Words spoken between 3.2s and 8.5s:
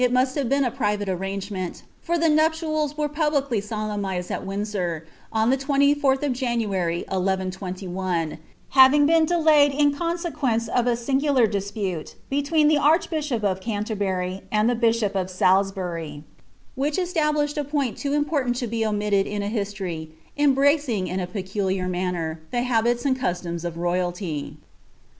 PBdy aolcmnized at Windsor, on the 24th of January, 1121;'